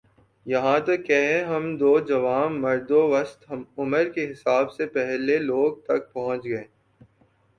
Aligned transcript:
یہاں 0.45 0.79
تک 0.85 0.99
کہہ 1.07 1.43
ہم 1.49 1.63
دو 1.79 1.91
جواںمرد 2.07 2.89
اوسط 2.93 3.39
عمر 3.79 4.05
کے 4.15 4.23
حساب 4.31 4.65
سے 4.73 4.85
پہل 4.95 5.19
لے 5.21 5.37
لوگ 5.41 5.71
تک 5.87 6.11
پہنچ 6.13 6.43
گئے 6.45 6.65